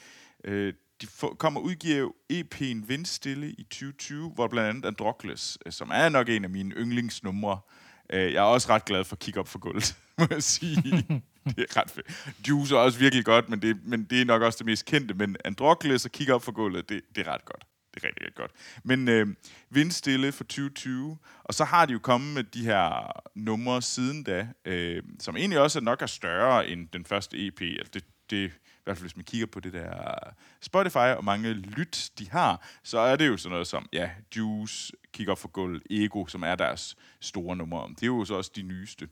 [0.44, 5.72] øh, de får, kommer og udgiver EP'en Vindstille i 2020, hvor blandt andet Androkles, øh,
[5.72, 7.60] som er nok en af mine yndlingsnumre.
[7.68, 10.74] Øh, jeg er også ret glad for Kick Up for Guld, må jeg sige.
[11.46, 12.08] det er ret fedt.
[12.48, 15.14] Juice er også virkelig godt, men det, men det er nok også det mest kendte.
[15.14, 17.66] Men Androkles og Kick Up for Gulvet, det, det er ret godt.
[17.94, 18.52] Det er rigtig, rigtig godt.
[18.84, 19.28] Men øh,
[19.70, 24.48] Vindstille for 2020, og så har de jo kommet med de her numre siden da,
[24.66, 27.62] øh, som egentlig også nok er større end den første EP.
[27.62, 28.52] Altså det, det,
[28.86, 30.16] hvert fald hvis man kigger på det der
[30.62, 34.94] Spotify og mange lyt, de har, så er det jo sådan noget som, ja, Juice,
[35.14, 37.90] Kick Up for Gold, Ego, som er deres store numre.
[37.90, 39.10] Det er jo så også de nyeste.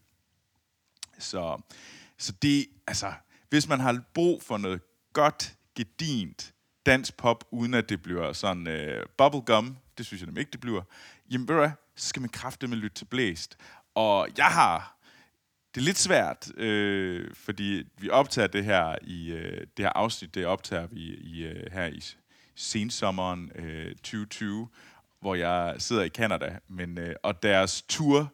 [1.20, 1.62] Så,
[2.18, 3.14] så det, altså,
[3.50, 4.82] hvis man har brug for noget
[5.14, 6.54] godt, gedint
[6.86, 10.60] dansk pop, uden at det bliver sådan øh, bubblegum, det synes jeg nemlig ikke, det
[10.60, 10.82] bliver,
[11.32, 13.58] jamen ved du hvad, så skal man kræfte med lytte til blæst.
[13.96, 14.98] Og jeg har,
[15.76, 20.36] det er lidt svært, øh, fordi vi optager det her i, øh, det her afsnit,
[20.36, 22.02] det optager vi i, øh, her i
[22.56, 24.68] sensommeren øh, 2020,
[25.22, 28.34] hvor jeg sidder i Canada, men, øh, og deres tur,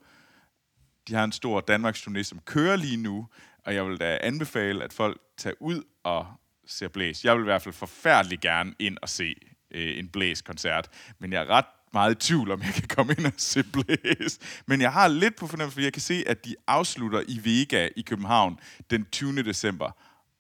[1.08, 3.28] de har en stor Danmarks turné, som kører lige nu,
[3.66, 6.28] og jeg vil da anbefale, at folk tager ud og
[6.68, 7.26] ser Blæs.
[7.26, 9.36] Jeg vil i hvert fald forfærdeligt gerne ind og se
[9.72, 13.26] øh, en Blæs-koncert, men jeg er ret meget i tvivl, om jeg kan komme ind
[13.26, 14.40] og se Blæs.
[14.66, 17.90] Men jeg har lidt på fornemmelse, fordi jeg kan se, at de afslutter i Vega
[17.96, 19.44] i København den 20.
[19.44, 19.92] december,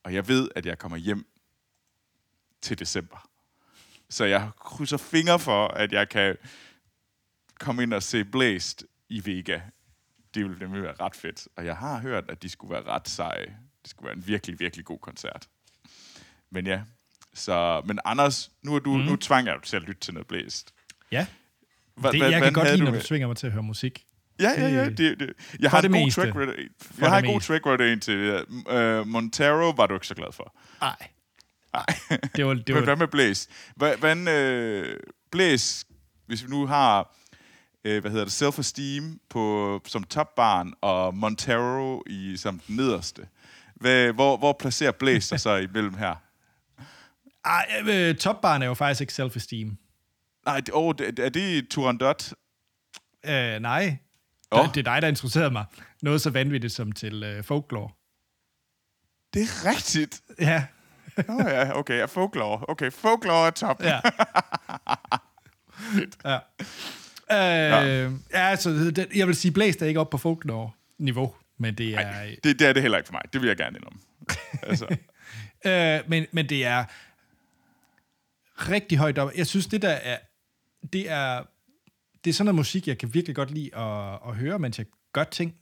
[0.03, 1.25] og jeg ved, at jeg kommer hjem
[2.61, 3.29] til december.
[4.09, 6.37] Så jeg krydser fingre for, at jeg kan
[7.59, 9.61] komme ind og se Blæst i Vega.
[10.33, 11.47] Det ville nemlig være ret fedt.
[11.55, 13.57] Og jeg har hørt, at de skulle være ret seje.
[13.81, 15.49] Det skulle være en virkelig, virkelig god koncert.
[16.49, 16.81] Men ja,
[17.33, 19.03] så, men Anders, nu, er du, mm.
[19.03, 20.73] nu tvanger jeg dig til at lytte til noget blæst.
[21.11, 21.27] Ja,
[21.99, 24.05] hva, det, hva, jeg kan godt lide, når du svinger mig til at høre musik.
[24.39, 24.89] Ja, ja, ja.
[24.89, 25.33] Det, det.
[25.59, 26.55] Jeg har en god track record.
[26.99, 30.31] Jeg har en god track record ind til uh, Montero var du ikke så glad
[30.33, 30.55] for.
[30.81, 30.95] Nej.
[31.73, 32.19] Nej.
[32.35, 32.81] Det var, det var...
[32.81, 33.47] Hvad med Blæs?
[33.75, 34.99] Hvad, øh,
[35.31, 35.85] Blæs,
[36.27, 37.15] hvis vi nu har
[37.83, 43.27] øh, hvad hedder det, self-esteem på, som topbarn, og Montero i, som den nederste.
[43.75, 46.15] Hvad, hvor, hvor placerer Blæs sig så imellem her?
[47.45, 49.88] Ej, øh, topbarn er jo faktisk ikke self-esteem.
[50.49, 52.33] Nej, det, oh, det, er det Turandot?
[53.25, 53.97] Øh, nej.
[54.51, 54.65] Oh.
[54.65, 55.65] Det, det er dig, der interesserede mig.
[56.01, 57.89] Noget så vanvittigt som til øh, folklore.
[59.33, 60.21] Det er rigtigt.
[60.39, 60.63] Ja.
[61.29, 62.65] oh, ja, okay, ja, folklore.
[62.67, 63.83] Okay, folklore er top.
[63.83, 63.99] Ja.
[66.29, 66.37] ja.
[67.31, 68.03] Øh, ja.
[68.33, 71.99] ja, altså, det, jeg vil sige, Blæs er ikke op på folklore-niveau, men det er...
[71.99, 73.21] Ej, det, det er det heller ikke for mig.
[73.33, 73.99] Det vil jeg gerne indrømme.
[74.63, 74.85] altså.
[75.65, 76.85] øh, men, men det er
[78.69, 79.31] rigtig højt op.
[79.35, 80.17] Jeg synes, det der er...
[80.93, 81.43] Det er,
[82.23, 84.85] det er sådan noget musik, jeg kan virkelig godt lide at, at høre, mens jeg
[85.13, 85.55] gør ting,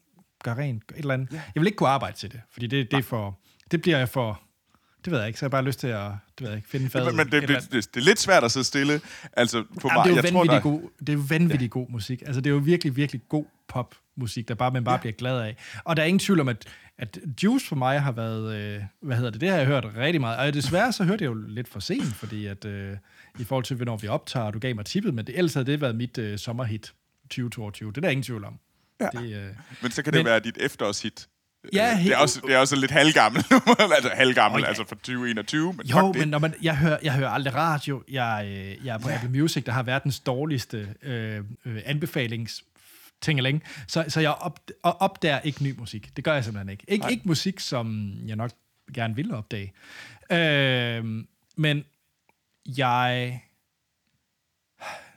[0.44, 1.30] gør rent, et eller andet.
[1.32, 1.44] Yeah.
[1.56, 3.40] Jeg vil ikke kunne arbejde til det, fordi det, det, er for,
[3.72, 4.42] det bliver jeg for
[5.06, 6.70] det ved jeg ikke, så jeg har bare lyst til at det ved jeg ikke,
[6.70, 7.06] finde fad.
[7.06, 9.02] Men, men det, det, det, det, er lidt svært at sidde stille.
[9.34, 10.60] Altså, på Jamen, det er jo vanvittigt, tror, der...
[10.60, 11.68] god, det er jo vanvittig ja.
[11.68, 12.22] god musik.
[12.22, 15.00] Altså, det er jo virkelig, virkelig god popmusik, der bare, man bare ja.
[15.00, 15.56] bliver glad af.
[15.84, 16.68] Og der er ingen tvivl om, at,
[17.00, 20.22] at Juice for mig har været, øh, hvad hedder det, det har jeg hørt rigtig
[20.22, 20.38] meget.
[20.38, 22.98] Og desværre så hørte jeg jo lidt for sent, fordi at, øh,
[23.40, 25.82] i forhold til, hvornår vi optager, du gav mig tippet, men det, ellers havde det
[25.82, 26.94] været mit øh, sommerhit
[27.30, 27.92] 2022.
[27.92, 28.60] Det er der ingen tvivl om.
[29.02, 29.10] Ja.
[29.14, 29.48] Det, øh,
[29.82, 31.28] men så kan det men, være dit efterårshit
[31.74, 33.44] Ja, det, er også, det er også lidt halvgammel
[33.96, 34.68] altså halvgammel, oh, ja.
[34.68, 35.74] altså fra 2021.
[35.74, 38.04] Men jo, men når man, jeg, hører, jeg hører aldrig radio.
[38.12, 39.16] Jeg, øh, jeg er på ja.
[39.16, 42.64] Apple Music, der har verdens dårligste øh, øh, anbefalings
[43.22, 43.64] tingeling.
[43.88, 46.16] Så, så jeg op, opdager ikke ny musik.
[46.16, 46.86] Det gør jeg simpelthen ikke.
[46.92, 48.52] Ik- ikke musik, som jeg nok
[48.94, 49.74] gerne ville opdage.
[50.32, 51.26] Øh,
[51.58, 51.84] men
[52.78, 53.42] jeg...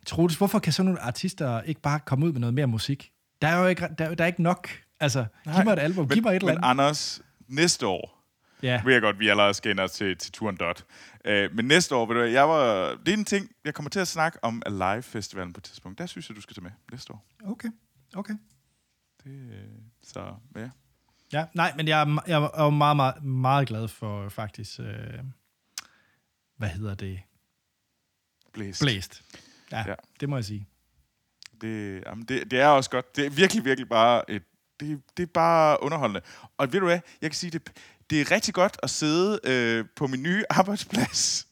[0.06, 3.12] Troels, hvorfor kan sådan nogle artister ikke bare komme ud med noget mere musik?
[3.42, 4.68] Der er jo ikke, der, der er ikke nok
[5.00, 6.60] Altså, Nej, giv mig et album, men, giv mig et eller andet.
[6.60, 8.20] Men Anders, næste år,
[8.62, 8.82] Ja.
[8.84, 10.84] Ved jeg godt, vi allerede skal ind til, til turen dot.
[11.24, 14.00] Øh, men næste år, ved du, jeg var, det er en ting, jeg kommer til
[14.00, 15.98] at snakke om Alive Festivalen på et tidspunkt.
[15.98, 17.24] Der synes jeg, du skal tage med næste år.
[17.46, 17.68] Okay,
[18.16, 18.34] okay.
[19.24, 19.64] Det, øh,
[20.02, 20.70] så ja.
[21.32, 25.24] Ja, nej, men jeg er, jeg er jo meget, meget, meget glad for faktisk, øh,
[26.56, 27.20] hvad hedder det?
[28.52, 28.80] Blæst.
[28.80, 29.22] Blæst.
[29.72, 29.88] Ja, Ja.
[29.88, 30.66] ja, det må jeg sige.
[31.60, 33.16] Det, jamen det, det er også godt.
[33.16, 34.42] Det er virkelig, virkelig bare et,
[34.80, 36.20] det, det er bare underholdende.
[36.56, 37.72] Og ved du hvad, jeg kan sige, det,
[38.10, 41.48] det er rigtig godt at sidde øh, på min nye arbejdsplads,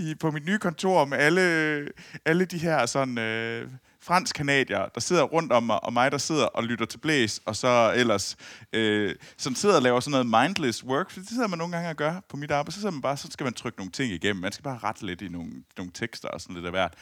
[0.00, 1.88] i, på mit nye kontor med alle,
[2.24, 3.70] alle de her sådan, øh,
[4.08, 7.40] fransk kanadier, der sidder rundt om mig, og mig, der sidder og lytter til blæs,
[7.44, 8.36] og så ellers,
[8.72, 11.90] øh, som sidder og laver sådan noget mindless work, for det sidder man nogle gange
[11.90, 14.12] og gør på mit arbejde, så sidder man bare, så skal man trykke nogle ting
[14.12, 16.94] igennem, man skal bare rette lidt i nogle, nogle tekster og sådan lidt af hvert.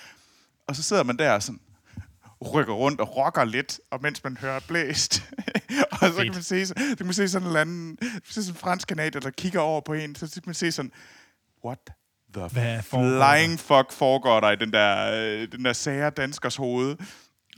[0.69, 1.61] Og så sidder man der og sådan,
[2.55, 5.23] rykker rundt og rocker lidt, og mens man hører blæst.
[5.93, 8.51] og så kan man se, så kan man se sådan en eller anden, så sådan
[8.51, 10.93] en fransk kanadier, der kigger over på en, så kan man se sådan,
[11.65, 11.91] what
[12.41, 16.57] the Hvad foregår flying fuck foregår der i den der, øh, den der sære danskers
[16.57, 16.97] hoved?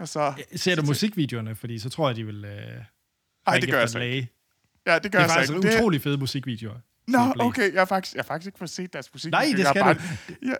[0.00, 1.54] Og så, Ser du musikvideoerne?
[1.54, 2.44] Fordi så tror jeg, de vil...
[2.44, 2.82] Øh,
[3.46, 4.14] ej, det gør jeg så en ikke.
[4.14, 4.28] læge.
[4.86, 5.68] Ja, det gør Det er jeg så faktisk ikke.
[5.68, 6.74] Det, utrolig fede musikvideoer.
[7.06, 9.30] Nå, okay, jeg har faktisk, jeg har faktisk ikke fået set deres musik.
[9.32, 10.00] Nej, det Jeg skal bare, du.
[10.42, 10.54] Ja,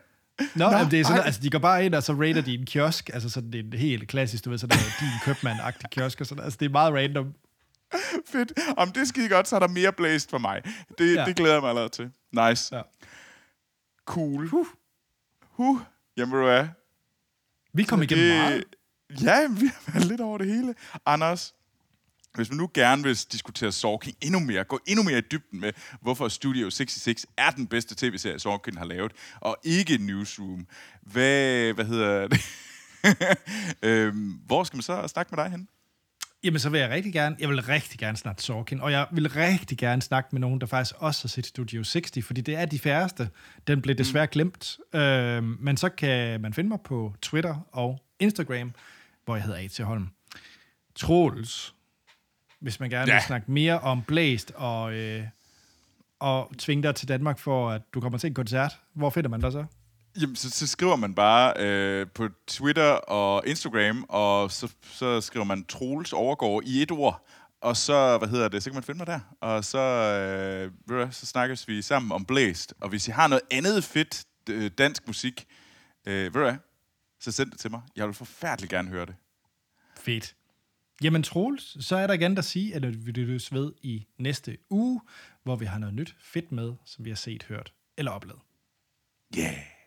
[0.54, 1.26] Nå, Nå, Nå det er sådan, ej.
[1.26, 3.10] altså, de går bare ind, og så rater de en kiosk.
[3.12, 6.20] Altså sådan, det er helt klassisk, du ved, sådan noget din købmand-agtig kiosk.
[6.20, 7.34] Og sådan, altså, det er meget random.
[8.32, 8.52] fedt.
[8.76, 10.62] Om det er skide godt, så er der mere blæst for mig.
[10.98, 11.14] Det.
[11.14, 11.24] Ja.
[11.24, 12.10] det glæder jeg mig allerede til.
[12.32, 12.76] Nice.
[12.76, 12.82] Ja.
[14.08, 14.48] Cool.
[14.48, 14.66] Huh.
[15.50, 15.80] Huh.
[16.16, 16.68] Jamen, ved du hvad?
[17.72, 18.64] Vi kom igennem det, meget.
[19.22, 20.74] Ja, vi har været lidt over det hele.
[21.06, 21.54] Anders,
[22.34, 25.72] hvis man nu gerne vil diskutere Sorkin endnu mere, gå endnu mere i dybden med,
[26.00, 30.66] hvorfor Studio 66 er den bedste tv-serie, Sorkin har lavet, og ikke Newsroom.
[31.02, 32.40] Hvad, hvad hedder det?
[33.88, 35.68] øhm, hvor skal man så snakke med dig hen?
[36.44, 39.30] Jamen, så vil jeg rigtig gerne, jeg vil rigtig gerne snakke Sorkin, og jeg vil
[39.30, 42.66] rigtig gerne snakke med nogen, der faktisk også har set Studio 60, fordi det er
[42.66, 43.30] de færreste.
[43.66, 44.30] Den blev desværre mm.
[44.30, 44.78] glemt.
[44.94, 48.72] Øh, men så kan man finde mig på Twitter og Instagram,
[49.24, 49.78] hvor jeg hedder A.T.
[49.78, 50.08] Holm.
[50.94, 51.74] Troels,
[52.60, 53.12] hvis man gerne.
[53.12, 53.16] Ja.
[53.16, 55.24] vil snakke mere om Blæst og, øh,
[56.18, 58.78] og tvinge dig til Danmark for, at du kommer til en koncert.
[58.94, 59.64] Hvor finder man dig så?
[60.20, 65.44] Jamen, så, så skriver man bare øh, på Twitter og Instagram, og så, så skriver
[65.44, 67.26] man Troels overgår i et ord,
[67.60, 69.20] og så, hvad hedder det, så kan man finde mig der.
[69.40, 69.78] Og så,
[70.90, 72.74] øh, så snakkes vi sammen om Blæst.
[72.80, 75.46] Og hvis I har noget andet fedt øh, dansk musik,
[76.06, 76.56] øh, ved du hvad,
[77.20, 77.80] så send det til mig.
[77.96, 79.14] Jeg vil forfærdeligt gerne høre det.
[79.96, 80.34] Fedt.
[81.02, 85.00] Jamen Troels, så er der igen at sige, at vi lyttes ved i næste uge,
[85.42, 88.40] hvor vi har noget nyt fedt med, som vi har set, hørt eller oplevet.
[89.38, 89.77] Yeah!